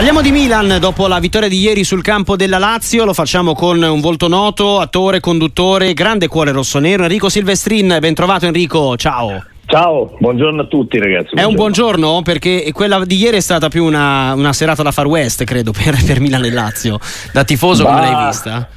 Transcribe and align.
Parliamo 0.00 0.22
di 0.22 0.30
Milan 0.30 0.78
dopo 0.80 1.06
la 1.06 1.18
vittoria 1.18 1.46
di 1.46 1.58
ieri 1.58 1.84
sul 1.84 2.00
campo 2.00 2.34
della 2.34 2.56
Lazio, 2.56 3.04
lo 3.04 3.12
facciamo 3.12 3.52
con 3.52 3.82
un 3.82 4.00
volto 4.00 4.28
noto, 4.28 4.80
attore, 4.80 5.20
conduttore, 5.20 5.92
grande 5.92 6.26
cuore 6.26 6.52
rossonero, 6.52 7.02
Enrico 7.02 7.28
Silvestrin, 7.28 7.98
ben 8.00 8.14
trovato 8.14 8.46
Enrico, 8.46 8.96
ciao. 8.96 9.44
Ciao, 9.66 10.16
buongiorno 10.18 10.62
a 10.62 10.64
tutti 10.64 10.98
ragazzi. 10.98 11.34
Buongiorno. 11.34 11.42
È 11.42 11.44
un 11.44 11.54
buongiorno 11.54 12.22
perché 12.22 12.70
quella 12.72 13.04
di 13.04 13.16
ieri 13.16 13.36
è 13.36 13.40
stata 13.40 13.68
più 13.68 13.84
una, 13.84 14.32
una 14.32 14.54
serata 14.54 14.82
da 14.82 14.90
Far 14.90 15.06
West, 15.06 15.44
credo, 15.44 15.70
per, 15.76 16.02
per 16.02 16.18
Milan 16.18 16.46
e 16.46 16.50
Lazio. 16.50 16.98
Da 17.34 17.44
tifoso 17.44 17.84
bah, 17.84 17.90
come 17.90 18.00
l'hai 18.00 18.26
vista? 18.26 18.68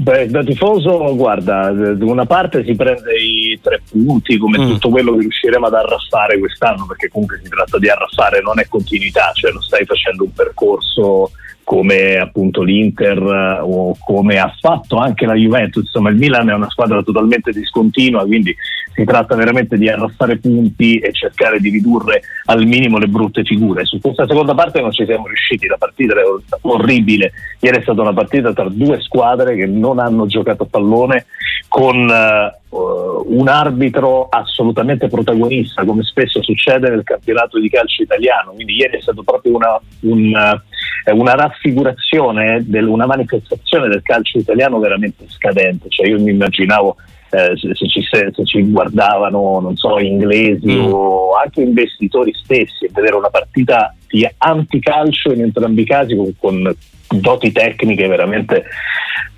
Beh, 0.00 0.28
da 0.28 0.44
tifoso, 0.44 1.16
guarda, 1.16 1.72
da 1.72 2.04
una 2.04 2.24
parte 2.24 2.62
si 2.64 2.76
prende 2.76 3.16
i 3.16 3.58
tre 3.60 3.82
punti 3.90 4.38
come 4.38 4.56
mm. 4.56 4.68
tutto 4.68 4.90
quello 4.90 5.12
che 5.14 5.22
riusciremo 5.22 5.66
ad 5.66 5.74
arraffare 5.74 6.38
quest'anno, 6.38 6.86
perché 6.86 7.08
comunque 7.08 7.40
si 7.42 7.48
tratta 7.48 7.78
di 7.78 7.88
arraffare, 7.88 8.40
non 8.40 8.60
è 8.60 8.68
continuità, 8.68 9.32
cioè 9.34 9.50
non 9.50 9.60
stai 9.60 9.84
facendo 9.84 10.22
un 10.22 10.32
percorso 10.32 11.32
come 11.68 12.16
appunto 12.16 12.62
l'Inter 12.62 13.18
eh, 13.18 13.58
o 13.60 13.94
come 14.02 14.38
ha 14.38 14.50
fatto 14.58 14.96
anche 14.96 15.26
la 15.26 15.34
Juventus, 15.34 15.82
insomma 15.82 16.08
il 16.08 16.16
Milan 16.16 16.48
è 16.48 16.54
una 16.54 16.70
squadra 16.70 17.02
totalmente 17.02 17.52
discontinua, 17.52 18.24
quindi 18.24 18.56
si 18.94 19.04
tratta 19.04 19.36
veramente 19.36 19.76
di 19.76 19.86
arrassare 19.86 20.38
punti 20.38 20.98
e 20.98 21.12
cercare 21.12 21.60
di 21.60 21.68
ridurre 21.68 22.22
al 22.46 22.64
minimo 22.64 22.96
le 22.96 23.06
brutte 23.06 23.44
figure. 23.44 23.84
Su 23.84 24.00
questa 24.00 24.26
seconda 24.26 24.54
parte 24.54 24.80
non 24.80 24.92
ci 24.92 25.04
siamo 25.04 25.26
riusciti, 25.26 25.66
la 25.66 25.76
partita 25.76 26.14
era 26.14 26.22
orribile, 26.62 27.32
ieri 27.60 27.76
è 27.76 27.82
stata 27.82 28.00
una 28.00 28.14
partita 28.14 28.54
tra 28.54 28.70
due 28.70 28.98
squadre 29.02 29.54
che 29.54 29.66
non 29.66 29.98
hanno 29.98 30.24
giocato 30.24 30.62
a 30.62 30.68
pallone 30.70 31.26
con 31.68 32.10
uh, 32.68 33.24
un 33.26 33.48
arbitro 33.48 34.28
assolutamente 34.28 35.08
protagonista, 35.08 35.84
come 35.84 36.02
spesso 36.02 36.42
succede 36.42 36.90
nel 36.90 37.04
campionato 37.04 37.58
di 37.58 37.68
calcio 37.68 38.02
italiano, 38.02 38.52
quindi 38.52 38.76
ieri 38.76 38.98
è 38.98 39.00
stato 39.00 39.22
proprio 39.22 39.56
una, 39.56 39.80
un 40.00 40.60
una 41.12 41.34
raffigurazione, 41.34 42.62
del, 42.66 42.86
una 42.86 43.06
manifestazione 43.06 43.88
del 43.88 44.02
calcio 44.02 44.38
italiano 44.38 44.78
veramente 44.78 45.24
scadente. 45.28 45.88
Cioè 45.88 46.08
io 46.08 46.20
mi 46.20 46.30
immaginavo 46.30 46.96
eh, 47.30 47.56
se, 47.56 47.74
se, 47.74 47.88
ci, 47.88 48.02
se, 48.10 48.32
ci, 48.44 48.62
guardavano, 48.62 49.60
non 49.60 49.76
so, 49.76 49.98
inglesi 49.98 50.74
mm. 50.74 50.92
o 50.92 51.34
anche 51.36 51.62
investitori 51.62 52.32
stessi 52.34 52.86
e 52.86 52.90
vedere 52.92 53.16
una 53.16 53.30
partita 53.30 53.94
di 54.06 54.28
anticalcio 54.38 55.32
in 55.32 55.42
entrambi 55.42 55.82
i 55.82 55.86
casi 55.86 56.16
con, 56.16 56.34
con 56.38 56.74
doti 57.10 57.52
tecniche 57.52 58.06
veramente 58.06 58.64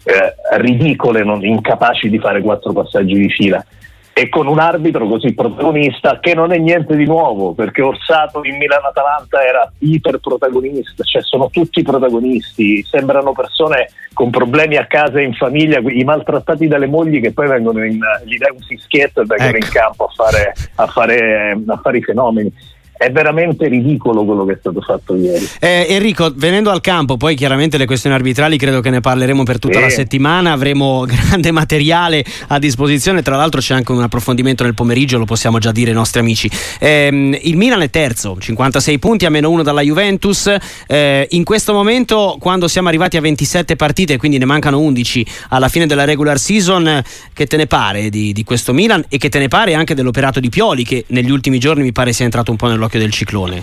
eh, 0.04 0.34
ridicole, 0.58 1.22
non, 1.22 1.44
incapaci 1.44 2.08
di 2.08 2.18
fare 2.18 2.40
quattro 2.40 2.72
passaggi 2.72 3.14
di 3.14 3.30
fila 3.30 3.64
e 4.12 4.28
con 4.28 4.46
un 4.46 4.58
arbitro 4.58 5.06
così 5.06 5.32
protagonista 5.32 6.18
che 6.20 6.34
non 6.34 6.52
è 6.52 6.58
niente 6.58 6.96
di 6.96 7.06
nuovo 7.06 7.54
perché 7.54 7.80
Orsato 7.80 8.44
in 8.44 8.56
Milano-Atalanta 8.56 9.42
era 9.42 9.72
iperprotagonista, 9.78 11.04
cioè 11.04 11.22
sono 11.22 11.48
tutti 11.48 11.82
protagonisti, 11.82 12.82
sembrano 12.82 13.32
persone 13.32 13.88
con 14.12 14.28
problemi 14.28 14.76
a 14.76 14.86
casa 14.86 15.20
e 15.20 15.22
in 15.22 15.32
famiglia, 15.32 15.78
i 15.78 16.04
maltrattati 16.04 16.66
dalle 16.66 16.86
mogli 16.86 17.20
che 17.20 17.32
poi 17.32 17.48
vengono 17.48 17.82
in, 17.84 17.98
gli 18.24 18.36
dai 18.36 18.50
un 18.52 18.60
fischietto 18.60 19.22
e 19.22 19.24
vengono 19.26 19.56
ecco. 19.56 19.64
in 19.64 19.72
campo 19.72 20.04
a 20.04 20.12
fare, 20.14 20.54
a, 20.74 20.86
fare, 20.86 21.58
a 21.66 21.76
fare 21.80 21.98
i 21.98 22.02
fenomeni 22.02 22.52
è 23.00 23.10
veramente 23.10 23.66
ridicolo 23.66 24.26
quello 24.26 24.44
che 24.44 24.52
è 24.52 24.56
stato 24.60 24.82
fatto 24.82 25.16
ieri. 25.16 25.48
Eh, 25.58 25.86
Enrico, 25.88 26.30
venendo 26.36 26.68
al 26.68 26.82
campo, 26.82 27.16
poi 27.16 27.34
chiaramente 27.34 27.78
le 27.78 27.86
questioni 27.86 28.14
arbitrali 28.14 28.58
credo 28.58 28.82
che 28.82 28.90
ne 28.90 29.00
parleremo 29.00 29.42
per 29.42 29.58
tutta 29.58 29.78
sì. 29.78 29.80
la 29.80 29.88
settimana, 29.88 30.52
avremo 30.52 31.06
grande 31.08 31.50
materiale 31.50 32.22
a 32.48 32.58
disposizione, 32.58 33.22
tra 33.22 33.36
l'altro 33.36 33.62
c'è 33.62 33.72
anche 33.72 33.92
un 33.92 34.02
approfondimento 34.02 34.64
nel 34.64 34.74
pomeriggio, 34.74 35.16
lo 35.16 35.24
possiamo 35.24 35.58
già 35.58 35.72
dire 35.72 35.88
ai 35.88 35.96
nostri 35.96 36.20
amici. 36.20 36.50
Eh, 36.78 37.38
il 37.42 37.56
Milan 37.56 37.80
è 37.80 37.88
terzo, 37.88 38.36
56 38.38 38.98
punti 38.98 39.24
a 39.24 39.30
meno 39.30 39.48
uno 39.48 39.62
dalla 39.62 39.80
Juventus, 39.80 40.54
eh, 40.86 41.26
in 41.30 41.42
questo 41.42 41.72
momento 41.72 42.36
quando 42.38 42.68
siamo 42.68 42.88
arrivati 42.88 43.16
a 43.16 43.22
27 43.22 43.76
partite, 43.76 44.18
quindi 44.18 44.36
ne 44.36 44.44
mancano 44.44 44.78
11 44.78 45.26
alla 45.48 45.68
fine 45.68 45.86
della 45.86 46.04
regular 46.04 46.38
season, 46.38 47.02
che 47.32 47.46
te 47.46 47.56
ne 47.56 47.66
pare 47.66 48.10
di, 48.10 48.34
di 48.34 48.44
questo 48.44 48.74
Milan 48.74 49.02
e 49.08 49.16
che 49.16 49.30
te 49.30 49.38
ne 49.38 49.48
pare 49.48 49.72
anche 49.72 49.94
dell'operato 49.94 50.38
di 50.38 50.50
Pioli 50.50 50.84
che 50.84 51.06
negli 51.06 51.30
ultimi 51.30 51.58
giorni 51.58 51.82
mi 51.82 51.92
pare 51.92 52.12
sia 52.12 52.26
entrato 52.26 52.50
un 52.50 52.58
po' 52.58 52.66
nell'occhio 52.66 52.88
occhio 52.90 52.98
del 52.98 53.12
ciclone? 53.12 53.62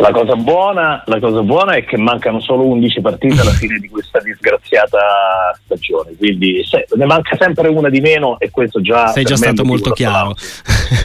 La 0.00 0.10
cosa, 0.10 0.34
buona, 0.34 1.02
la 1.06 1.20
cosa 1.20 1.40
buona 1.42 1.74
è 1.74 1.84
che 1.84 1.96
mancano 1.96 2.40
solo 2.40 2.66
11 2.66 3.00
partite 3.00 3.40
alla 3.40 3.52
fine 3.52 3.78
di 3.78 3.88
questa 3.88 4.18
disgraziata 4.18 5.56
stagione, 5.64 6.16
quindi 6.18 6.64
se, 6.64 6.84
ne 6.96 7.04
manca 7.06 7.36
sempre 7.38 7.68
una 7.68 7.88
di 7.88 8.00
meno 8.00 8.40
e 8.40 8.50
questo 8.50 8.80
già... 8.80 9.06
Sei 9.08 9.24
già 9.24 9.36
stato 9.36 9.64
molto 9.64 9.92
chiaro. 9.92 10.34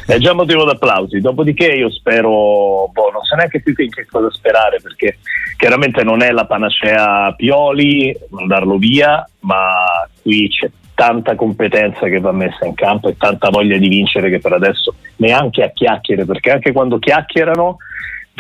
è 0.08 0.18
già 0.18 0.34
motivo 0.34 0.66
d'applausi, 0.66 1.22
dopodiché 1.22 1.68
io 1.68 1.92
spero, 1.92 2.90
boh, 2.92 3.12
non 3.14 3.24
so 3.24 3.36
neanche 3.36 3.62
più 3.62 3.76
in 3.78 3.92
che 3.92 4.08
cosa 4.10 4.32
sperare 4.32 4.80
perché 4.82 5.20
chiaramente 5.56 6.04
non 6.04 6.24
è 6.24 6.32
la 6.32 6.48
panacea 6.48 7.32
Pioli, 7.38 8.18
mandarlo 8.30 8.78
via, 8.78 9.24
ma 9.42 9.86
qui 10.24 10.50
c'è 10.50 10.68
tanta 11.00 11.36
competenza 11.36 12.08
che 12.08 12.20
va 12.20 12.34
messa 12.34 12.66
in 12.66 12.74
campo 12.74 13.08
e 13.08 13.16
tanta 13.16 13.48
voglia 13.50 13.78
di 13.78 13.88
vincere 13.88 14.30
che 14.30 14.40
per 14.40 14.52
adesso 14.52 14.94
neanche 15.16 15.64
a 15.64 15.70
chiacchiere, 15.70 16.26
perché 16.26 16.52
anche 16.52 16.74
quando 16.74 17.00
chiacchierano, 17.00 17.78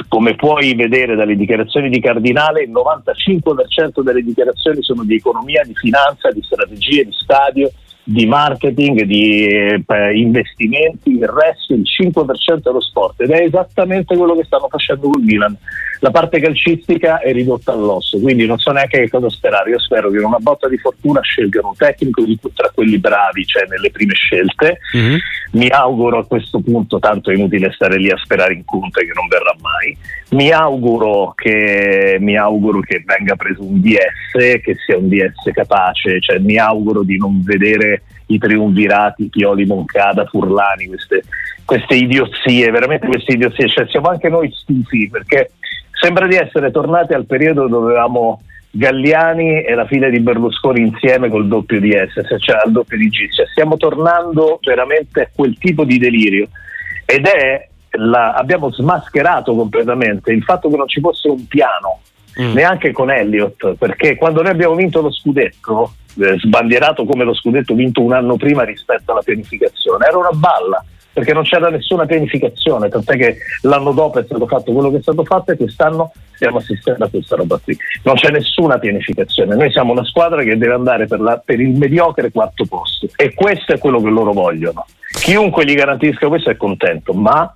come 0.09 0.35
puoi 0.35 0.75
vedere 0.75 1.15
dalle 1.15 1.37
dichiarazioni 1.37 1.87
di 1.87 2.01
Cardinale, 2.01 2.63
il 2.63 2.71
95% 2.71 4.01
delle 4.01 4.21
dichiarazioni 4.21 4.81
sono 4.81 5.05
di 5.05 5.15
economia, 5.15 5.63
di 5.63 5.73
finanza, 5.73 6.31
di 6.31 6.41
strategie, 6.41 7.05
di 7.05 7.13
stadio, 7.13 7.71
di 8.03 8.25
marketing, 8.25 9.03
di 9.03 9.45
eh, 9.45 9.83
investimenti, 10.13 11.11
il 11.11 11.27
resto, 11.27 11.73
il 11.73 11.83
5% 11.83 12.63
è 12.63 12.71
lo 12.71 12.81
sport 12.81 13.21
ed 13.21 13.31
è 13.31 13.43
esattamente 13.43 14.15
quello 14.17 14.35
che 14.35 14.45
stanno 14.45 14.67
facendo 14.67 15.09
col 15.09 15.21
Milan. 15.21 15.55
La 16.01 16.11
parte 16.11 16.39
calcistica 16.39 17.19
è 17.19 17.33
ridotta 17.33 17.73
all'osso, 17.73 18.19
quindi 18.19 18.45
non 18.45 18.57
so 18.57 18.71
neanche 18.71 18.99
che 18.99 19.09
cosa 19.09 19.29
sperare. 19.29 19.71
Io 19.71 19.79
spero 19.79 20.09
che 20.09 20.17
in 20.17 20.23
una 20.23 20.37
botta 20.39 20.69
di 20.69 20.77
fortuna 20.77 21.19
scelgano 21.19 21.69
un 21.69 21.75
tecnico 21.75 22.23
di, 22.23 22.39
tra 22.53 22.71
quelli 22.73 22.97
bravi, 22.97 23.45
cioè 23.45 23.65
nelle 23.67 23.91
prime 23.91 24.13
scelte. 24.13 24.79
Mm-hmm. 24.95 25.17
Mi 25.51 25.67
auguro 25.67 26.19
a 26.19 26.25
questo 26.25 26.61
punto, 26.61 26.99
tanto 26.99 27.31
è 27.31 27.35
inutile 27.35 27.71
stare 27.73 27.97
lì 27.97 28.09
a 28.09 28.17
sperare 28.17 28.53
in 28.53 28.63
Conte 28.63 29.05
che 29.05 29.11
non 29.13 29.27
verrà 29.27 29.53
mai. 29.79 29.97
Mi 30.31 30.51
auguro 30.51 31.33
che, 31.35 32.17
mi 32.19 32.37
auguro 32.37 32.81
che 32.81 33.03
venga 33.05 33.35
preso 33.35 33.63
un 33.63 33.79
DS, 33.81 34.61
che 34.61 34.75
sia 34.85 34.97
un 34.97 35.07
DS 35.07 35.49
capace, 35.53 36.19
cioè 36.19 36.37
mi 36.39 36.57
auguro 36.57 37.03
di 37.03 37.17
non 37.17 37.41
vedere 37.43 38.03
i 38.27 38.37
triunvirati, 38.37 39.29
Pioli, 39.29 39.65
Moncada, 39.65 40.25
Furlani, 40.25 40.87
queste, 40.87 41.23
queste 41.65 41.95
idiozie, 41.95 42.69
veramente 42.69 43.07
queste 43.07 43.33
idiozie, 43.33 43.67
cioè 43.69 43.87
siamo 43.87 44.09
anche 44.09 44.29
noi 44.29 44.51
stufi 44.53 45.09
perché 45.09 45.51
sembra 45.91 46.27
di 46.27 46.35
essere 46.35 46.69
tornati 46.69 47.13
al 47.13 47.25
periodo 47.25 47.67
dove 47.67 47.91
avevamo 47.91 48.41
Galliani 48.71 49.63
e 49.63 49.73
la 49.73 49.87
figlia 49.87 50.09
di 50.09 50.19
Berlusconi 50.19 50.81
insieme 50.81 51.29
col 51.29 51.47
doppio 51.47 51.79
di 51.79 51.91
S, 51.91 52.21
cioè 52.37 52.61
al 52.63 52.71
doppio 52.71 52.97
di 52.97 53.09
cioè 53.09 53.47
stiamo 53.47 53.77
tornando 53.77 54.59
veramente 54.63 55.21
a 55.21 55.29
quel 55.33 55.57
tipo 55.57 55.83
di 55.83 55.97
delirio. 55.97 56.49
Ed 57.03 57.25
è 57.25 57.68
la, 57.91 58.33
abbiamo 58.33 58.71
smascherato 58.71 59.55
completamente 59.55 60.31
il 60.31 60.43
fatto 60.43 60.69
che 60.69 60.77
non 60.77 60.87
ci 60.87 60.99
fosse 60.99 61.27
un 61.27 61.47
piano 61.47 61.99
mm. 62.39 62.53
neanche 62.53 62.91
con 62.91 63.11
Elliott 63.11 63.75
perché 63.75 64.15
quando 64.15 64.41
noi 64.41 64.51
abbiamo 64.51 64.75
vinto 64.75 65.01
lo 65.01 65.11
scudetto 65.11 65.93
eh, 66.19 66.37
sbandierato 66.39 67.05
come 67.05 67.23
lo 67.23 67.33
scudetto 67.33 67.73
vinto 67.73 68.01
un 68.01 68.13
anno 68.13 68.35
prima 68.37 68.63
rispetto 68.63 69.11
alla 69.11 69.21
pianificazione 69.21 70.05
era 70.07 70.17
una 70.17 70.31
balla 70.31 70.83
perché 71.11 71.33
non 71.33 71.43
c'era 71.43 71.69
nessuna 71.69 72.05
pianificazione, 72.05 72.87
tant'è 72.87 73.17
che 73.17 73.37
l'anno 73.63 73.91
dopo 73.91 74.19
è 74.19 74.23
stato 74.23 74.47
fatto 74.47 74.71
quello 74.71 74.89
che 74.89 74.97
è 74.97 75.01
stato 75.01 75.23
fatto 75.25 75.51
e 75.51 75.57
quest'anno 75.57 76.11
stiamo 76.33 76.57
assistendo 76.57 77.03
a 77.03 77.09
questa 77.09 77.35
roba 77.35 77.59
qui. 77.61 77.77
Non 78.03 78.15
c'è 78.15 78.29
nessuna 78.29 78.77
pianificazione, 78.77 79.55
noi 79.55 79.71
siamo 79.71 79.91
una 79.91 80.05
squadra 80.05 80.43
che 80.43 80.57
deve 80.57 80.73
andare 80.73 81.07
per, 81.07 81.19
la, 81.19 81.41
per 81.43 81.59
il 81.59 81.77
mediocre 81.77 82.31
quarto 82.31 82.65
posto 82.65 83.07
e 83.17 83.33
questo 83.33 83.73
è 83.73 83.79
quello 83.79 84.01
che 84.01 84.09
loro 84.09 84.31
vogliono. 84.31 84.85
Chiunque 85.19 85.65
gli 85.65 85.73
garantisca 85.73 86.27
questo 86.27 86.51
è 86.51 86.57
contento, 86.57 87.13
ma 87.13 87.51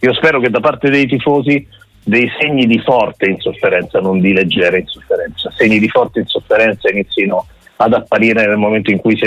io 0.00 0.14
spero 0.14 0.40
che 0.40 0.50
da 0.50 0.60
parte 0.60 0.90
dei 0.90 1.06
tifosi 1.06 1.66
dei 2.04 2.30
segni 2.40 2.66
di 2.66 2.78
forte 2.78 3.28
insofferenza, 3.28 4.00
non 4.00 4.20
di 4.20 4.32
leggera 4.32 4.78
insofferenza, 4.78 5.52
segni 5.54 5.78
di 5.78 5.88
forte 5.88 6.20
insofferenza 6.20 6.88
inizino 6.90 7.46
ad 7.78 7.92
apparire 7.92 8.46
nel 8.46 8.56
momento 8.56 8.90
in 8.90 8.98
cui 8.98 9.16
si, 9.16 9.26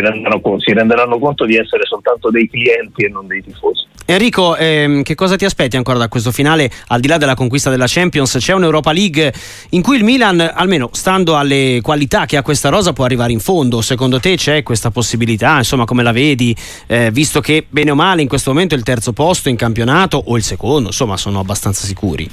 si, 0.58 0.74
renderanno 0.74 1.20
conto 1.20 1.46
di 1.46 1.56
essere 1.56 1.84
soltanto 1.86 2.30
dei 2.30 2.50
clienti 2.50 3.04
e 3.06 3.10
non 3.10 3.28
dei 3.28 3.42
tifosi. 3.44 3.88
Enrico, 4.06 4.58
ehm, 4.58 5.04
che 5.04 5.16
cosa 5.16 5.38
ti 5.38 5.46
aspetti 5.46 5.78
ancora 5.78 5.98
da 5.98 6.10
questo 6.10 6.32
finale? 6.32 6.70
Al 6.88 7.00
di 7.00 7.08
là 7.08 7.18
della 7.18 7.34
conquista 7.34 7.70
della 7.70 7.86
Champions, 7.88 8.36
c'è 8.40 8.54
un'Europa 8.54 8.92
League 8.92 9.32
in 9.70 9.82
cui 9.82 9.96
il 9.96 10.04
Milan, 10.04 10.40
almeno 10.54 10.90
stando 10.92 11.38
alle 11.38 11.80
qualità 11.82 12.26
che 12.26 12.36
ha 12.36 12.42
questa 12.42 12.68
rosa, 12.68 12.92
può 12.92 13.06
arrivare 13.06 13.32
in 13.32 13.40
fondo. 13.40 13.82
Secondo 13.82 14.20
te 14.20 14.36
c'è 14.36 14.64
questa 14.64 14.92
possibilità? 14.92 15.58
Insomma, 15.58 15.86
come 15.86 16.04
la 16.04 16.12
vedi? 16.12 16.54
Eh, 16.88 17.10
visto 17.12 17.40
che 17.40 17.66
bene 17.70 17.92
o 17.92 17.96
male 17.96 18.22
in 18.22 18.28
questo 18.28 18.52
momento 18.52 18.76
è 18.76 18.78
il 18.78 18.84
terzo 18.84 19.14
posto 19.14 19.48
in 19.48 19.56
campionato 19.56 20.22
o 20.26 20.36
il 20.36 20.44
secondo, 20.44 20.88
insomma, 20.88 21.16
sono 21.16 21.40
abbastanza 21.40 21.86
sicuri. 21.86 22.30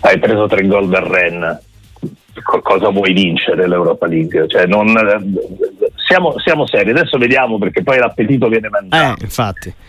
Hai 0.00 0.18
preso 0.18 0.46
tre 0.46 0.66
gol 0.66 0.88
dal 0.88 1.04
Ren 1.04 1.60
cosa 2.42 2.88
vuoi 2.90 3.12
vincere 3.12 3.66
l'Europa 3.66 4.06
League? 4.06 4.46
Cioè 4.48 4.66
non, 4.66 4.86
siamo, 6.06 6.38
siamo, 6.38 6.66
seri, 6.66 6.90
adesso 6.90 7.18
vediamo 7.18 7.58
perché 7.58 7.82
poi 7.82 7.98
l'appetito 7.98 8.48
viene 8.48 8.68
mangiato. 8.68 9.22
Eh, 9.22 9.24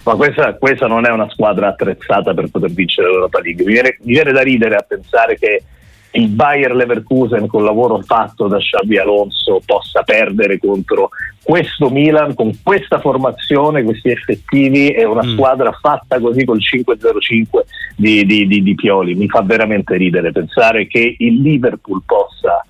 Ma 0.04 0.16
questa, 0.16 0.56
questa, 0.56 0.88
non 0.88 1.06
è 1.06 1.12
una 1.12 1.30
squadra 1.30 1.68
attrezzata 1.68 2.34
per 2.34 2.50
poter 2.50 2.72
vincere 2.72 3.10
l'Europa 3.10 3.40
League. 3.40 3.64
Mi 3.64 3.74
viene, 3.74 3.98
mi 4.02 4.14
viene, 4.14 4.32
da 4.32 4.42
ridere 4.42 4.76
a 4.76 4.86
pensare 4.88 5.38
che 5.38 5.64
il 6.12 6.30
Bayer 6.30 6.74
Leverkusen 6.74 7.48
con 7.48 7.62
il 7.62 7.68
lavoro 7.68 8.02
fatto 8.02 8.48
da 8.48 8.58
Xavi 8.58 8.98
Alonso 8.98 9.62
possa 9.66 10.04
perdere 10.04 10.58
contro 10.58 11.10
questo 11.44 11.90
Milan 11.90 12.34
con 12.34 12.52
questa 12.62 13.00
formazione, 13.00 13.84
questi 13.84 14.10
effettivi 14.10 14.90
e 14.90 15.06
una 15.06 15.24
mm. 15.24 15.34
squadra 15.34 15.72
fatta 15.72 16.20
così 16.20 16.44
col 16.44 16.60
5-0-5 16.60 17.46
di, 17.96 18.26
di, 18.26 18.48
di, 18.48 18.62
di, 18.62 18.76
Pioli. 18.76 19.16
Mi 19.16 19.28
fa 19.28 19.42
veramente 19.42 19.96
ridere 19.96 20.32
pensare 20.32 20.88
che 20.88 21.16
il 21.18 21.42
Liverpool 21.42 22.02
possa 22.06 22.62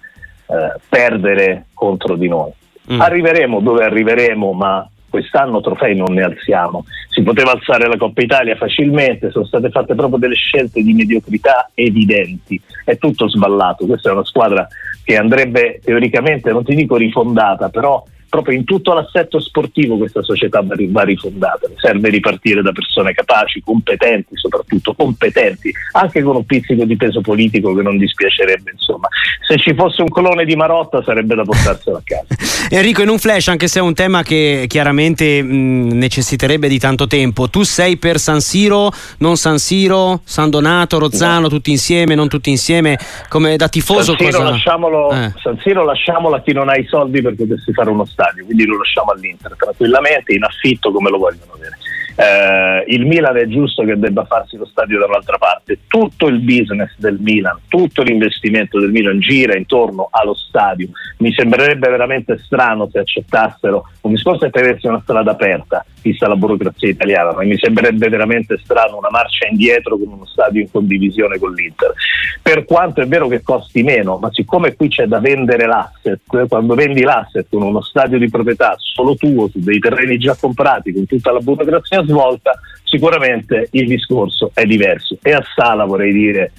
eh, 0.46 0.80
perdere 0.88 1.66
contro 1.74 2.16
di 2.16 2.28
noi. 2.28 2.52
Mm. 2.92 3.02
Arriveremo 3.02 3.60
dove 3.62 3.84
arriveremo, 3.84 4.54
ma 4.54 4.88
quest'anno 5.10 5.62
trofei 5.62 5.96
non 5.96 6.14
ne 6.14 6.24
alziamo. 6.24 6.86
Si 7.10 7.22
poteva 7.24 7.52
alzare 7.52 7.88
la 7.88 7.98
Coppa 7.98 8.22
Italia 8.22 8.56
facilmente, 8.56 9.32
sono 9.32 9.46
state 9.46 9.70
fatte 9.70 9.96
proprio 9.96 10.20
delle 10.20 10.36
scelte 10.36 10.84
di 10.84 10.94
mediocrità 10.94 11.70
evidenti, 11.74 12.62
è 12.86 12.98
tutto 12.98 13.28
sballato. 13.28 13.86
Questa 13.86 14.10
è 14.10 14.14
una 14.14 14.26
squadra 14.26 14.68
che 15.04 15.18
andrebbe 15.18 15.80
teoricamente, 15.84 16.52
non 16.52 16.64
ti 16.64 16.76
dico 16.76 16.96
rifondata, 16.96 17.70
però 17.70 18.04
proprio 18.30 18.58
in 18.58 18.64
tutto 18.64 18.94
l'assetto 18.94 19.40
sportivo 19.40 19.98
questa 19.98 20.22
società 20.22 20.64
va 20.64 21.04
rifondata, 21.04 21.68
serve 21.78 22.10
ripartire 22.10 22.62
da 22.62 22.72
persone 22.72 23.14
capaci, 23.14 23.62
competenti, 23.62 24.36
soprattutto 24.36 24.94
competenti, 24.94 25.72
anche 25.94 26.22
con 26.22 26.36
un 26.36 26.46
pizzico 26.46 26.86
di 26.86 26.96
peso 26.96 27.22
politico 27.22 27.74
che 27.74 27.82
non 27.82 27.98
dispiacerebbe, 27.98 28.72
insomma. 28.72 29.08
Se 29.48 29.58
ci 29.58 29.74
fosse 29.74 30.02
un 30.02 30.10
clone 30.10 30.46
di 30.46 30.56
Marotta 30.56 31.02
sarebbe 31.04 31.36
da 31.36 31.44
portarselo 31.44 31.98
a 31.98 32.02
casa. 32.04 32.26
Enrico, 32.70 33.02
in 33.02 33.10
un 33.10 33.18
flash, 33.18 33.48
anche 33.48 33.68
se 33.68 33.80
è 33.80 33.82
un 33.82 33.94
tema 33.94 34.24
che 34.24 34.66
chiaramente 34.68 35.42
mh, 35.42 35.92
necessiterebbe 35.94 36.68
di 36.68 36.80
tanto 36.80 37.08
tempo, 37.08 37.50
tu 37.50 37.64
sei 37.64 37.98
per 37.98 38.20
San 38.20 38.42
Siro, 38.42 38.92
non 39.20 39.38
San 39.38 39.58
Siro, 39.58 40.22
San 40.26 40.50
Donato, 40.50 41.00
Rozzano, 41.00 41.42
no. 41.42 41.48
tutti 41.50 41.72
insieme, 41.72 42.16
non 42.16 42.28
tutti 42.28 42.50
insieme, 42.50 42.98
come 43.30 43.56
da 43.56 43.70
tifoso 43.70 44.16
San 44.16 44.18
Siro, 44.18 44.38
cosa... 44.38 44.50
lasciamolo, 44.50 45.12
eh. 45.12 45.32
San 45.42 45.58
Siro 45.64 45.86
lasciamolo 45.86 46.36
a 46.36 46.42
chi 46.42 46.52
non 46.52 46.68
ha 46.70 46.76
i 46.76 46.86
soldi 46.86 47.22
per 47.22 47.36
potersi 47.36 47.72
fare 47.72 47.90
uno 47.90 48.06
stadio, 48.18 48.46
quindi 48.46 48.66
lo 48.66 48.80
lasciamo 48.80 49.12
all'Inter 49.12 49.56
tranquillamente, 49.56 50.34
in 50.34 50.44
affitto 50.44 50.92
come 50.92 51.12
lo 51.12 51.20
vogliono 51.20 51.54
avere. 51.54 51.78
Eh, 52.20 52.84
il 52.88 53.06
Milan 53.06 53.38
è 53.38 53.46
giusto 53.46 53.84
che 53.84 53.96
debba 53.96 54.26
farsi 54.26 54.58
lo 54.58 54.66
stadio 54.66 54.98
dall'altra 54.98 55.38
parte, 55.38 55.82
tutto 55.88 56.26
il 56.26 56.40
business 56.40 56.96
del 56.98 57.20
Milan, 57.20 57.60
tutto 57.68 58.02
l'investimento 58.02 58.80
del 58.80 58.90
Milan 58.90 59.20
gira 59.20 59.56
intorno 59.56 60.08
allo 60.10 60.34
stadio. 60.34 60.90
Mi 61.18 61.32
sembrerebbe 61.32 61.88
veramente 61.90 62.40
strano 62.40 62.90
se 62.92 62.98
accettassero 63.00 63.88
un 64.02 64.12
discorso 64.12 64.46
è 64.46 64.50
tenersi 64.50 64.88
una 64.88 65.02
strada 65.04 65.32
aperta, 65.32 65.86
vista 66.08 66.28
la 66.28 66.36
burocrazia 66.36 66.90
italiana, 66.90 67.34
ma 67.34 67.44
mi 67.44 67.58
sembrerebbe 67.58 68.10
veramente 68.10 68.58
strano 68.64 68.98
una 68.98 69.10
marcia 69.10 69.48
indietro 69.48 69.98
con 69.98 70.08
uno 70.08 70.26
stadio 70.26 70.62
in 70.62 70.72
condivisione 70.72 71.38
con 71.38 71.54
l'Inter. 71.54 71.94
Per 72.42 72.66
quanto 72.66 73.02
è 73.02 73.08
vero 73.08 73.28
che 73.28 73.42
costi 73.42 73.84
meno, 73.84 74.18
ma 74.18 74.32
siccome 74.32 74.76
qui 74.76 74.88
c'è 74.88 75.06
da 75.06 75.20
vendere 75.20 75.66
l'asset, 75.66 76.48
quando 76.48 76.76
vendi 76.76 77.02
l'asset 77.02 77.48
con 77.50 77.62
uno 77.62 77.82
stadio 77.82 78.18
di 78.18 78.30
proprietà 78.30 78.76
solo 78.78 79.16
tuo, 79.16 79.48
su 79.50 79.60
dei 79.60 79.80
terreni 79.80 80.18
già 80.18 80.36
comprati, 80.40 80.94
con 80.94 81.06
tutta 81.06 81.32
la 81.32 81.40
burocrazia 81.40 82.04
svolta, 82.04 82.60
sicuramente 82.84 83.68
il 83.72 83.88
discorso 83.88 84.52
è 84.54 84.64
diverso. 84.66 85.18
E 85.22 85.32
a 85.32 85.44
Sala 85.56 85.86
vorrei 85.86 86.14
dire 86.14 86.52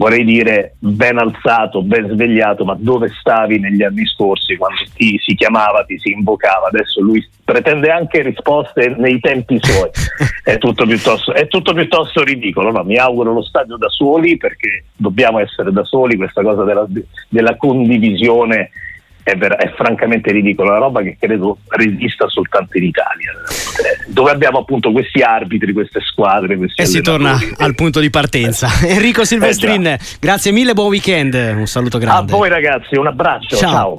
vorrei 0.00 0.24
dire 0.24 0.76
ben 0.78 1.18
alzato, 1.18 1.82
ben 1.82 2.08
svegliato, 2.08 2.64
ma 2.64 2.74
dove 2.78 3.10
stavi 3.20 3.58
negli 3.58 3.82
anni 3.82 4.06
scorsi 4.06 4.56
quando 4.56 4.80
ti 4.94 5.20
si 5.22 5.34
chiamava, 5.34 5.84
ti 5.84 5.98
si 5.98 6.12
invocava? 6.12 6.68
Adesso 6.68 7.02
lui 7.02 7.22
pretende 7.44 7.90
anche 7.90 8.22
risposte 8.22 8.94
nei 8.96 9.20
tempi 9.20 9.58
suoi. 9.60 9.90
È 10.42 10.56
tutto 10.56 10.86
piuttosto, 10.86 11.32
è 11.34 11.46
tutto 11.46 11.74
piuttosto 11.74 12.22
ridicolo. 12.22 12.72
No? 12.72 12.82
Mi 12.82 12.96
auguro 12.96 13.32
lo 13.32 13.42
stadio 13.42 13.76
da 13.76 13.88
soli 13.90 14.36
perché 14.38 14.84
dobbiamo 14.96 15.38
essere 15.38 15.70
da 15.70 15.84
soli, 15.84 16.16
questa 16.16 16.42
cosa 16.42 16.64
della, 16.64 16.86
della 17.28 17.56
condivisione 17.56 18.70
è, 19.22 19.36
ver- 19.36 19.56
è, 19.56 19.70
francamente 19.74 20.32
ridicolo, 20.32 20.70
una 20.70 20.78
roba 20.78 21.02
che 21.02 21.16
credo 21.20 21.58
resista 21.68 22.26
soltanto 22.28 22.78
in 22.78 22.84
Italia, 22.84 23.32
dove 24.06 24.30
abbiamo 24.30 24.58
appunto 24.58 24.92
questi 24.92 25.20
arbitri, 25.22 25.72
queste 25.72 26.00
squadre. 26.00 26.56
Questi 26.56 26.80
e 26.80 26.86
si 26.86 27.00
torna 27.00 27.38
al 27.56 27.74
punto 27.74 28.00
di 28.00 28.10
partenza. 28.10 28.68
Eh. 28.82 28.94
Enrico 28.94 29.24
Silvestrin, 29.24 29.86
eh 29.86 29.98
grazie 30.20 30.52
mille, 30.52 30.74
buon 30.74 30.88
weekend, 30.88 31.34
un 31.34 31.66
saluto 31.66 31.98
grande. 31.98 32.32
A 32.32 32.36
voi 32.36 32.48
ragazzi, 32.48 32.96
un 32.96 33.06
abbraccio, 33.06 33.56
ciao. 33.56 33.70
ciao. 33.70 33.98